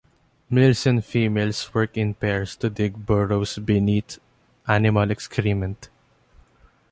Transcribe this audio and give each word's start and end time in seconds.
Males 0.49 0.87
and 0.87 1.05
females 1.05 1.75
work 1.75 1.95
in 1.95 2.15
pairs 2.15 2.55
to 2.55 2.71
dig 2.71 3.05
burrows 3.05 3.59
beneath 3.59 4.17
animal 4.67 5.11
excrement. 5.11 5.89